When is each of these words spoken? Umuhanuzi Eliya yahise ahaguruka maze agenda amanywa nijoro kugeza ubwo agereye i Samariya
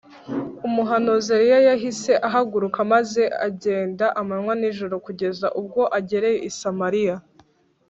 Umuhanuzi 0.67 1.29
Eliya 1.37 1.59
yahise 1.69 2.11
ahaguruka 2.27 2.79
maze 2.93 3.23
agenda 3.47 4.05
amanywa 4.19 4.53
nijoro 4.59 4.95
kugeza 5.05 5.47
ubwo 5.59 5.81
agereye 5.97 6.37
i 6.49 6.51
Samariya 6.59 7.15